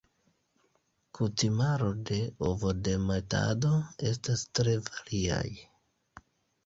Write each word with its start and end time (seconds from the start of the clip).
Kutimaro 1.17 1.91
de 2.11 2.17
ovodemetado 2.47 3.75
estas 4.13 4.47
tre 4.61 4.75
variaj. 4.89 5.47